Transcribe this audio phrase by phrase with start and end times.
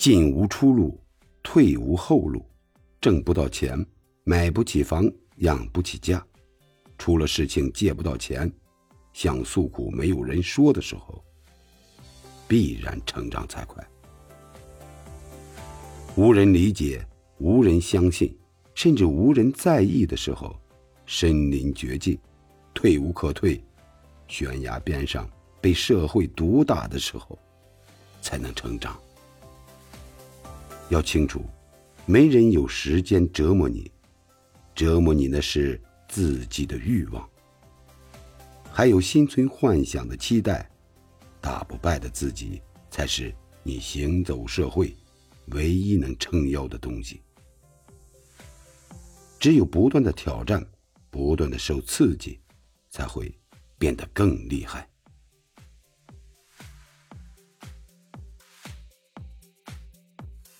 [0.00, 0.98] 进无出路，
[1.42, 2.42] 退无后路，
[3.02, 3.84] 挣不到钱，
[4.24, 5.04] 买不起房，
[5.40, 6.26] 养不起家，
[6.96, 8.50] 出了事情借不到钱，
[9.12, 11.22] 想诉苦没有人说的时候，
[12.48, 13.86] 必然成长才快。
[16.16, 17.06] 无人理解，
[17.36, 18.34] 无人相信，
[18.74, 20.58] 甚至无人在意的时候，
[21.04, 22.18] 身临绝境，
[22.72, 23.62] 退无可退，
[24.28, 25.28] 悬崖边上
[25.60, 27.38] 被社会毒打的时候，
[28.22, 28.98] 才能成长。
[30.90, 31.42] 要清楚，
[32.04, 33.90] 没人有时间折磨你，
[34.74, 37.26] 折磨你的是自己的欲望，
[38.70, 40.68] 还有心存幻想的期待。
[41.40, 44.94] 打不败的自己，才是你行走社会。
[45.52, 47.22] 唯一能撑腰的东西，
[49.38, 50.64] 只有不断的挑战，
[51.08, 52.38] 不断的受刺激，
[52.90, 53.32] 才会
[53.78, 54.89] 变得更厉害。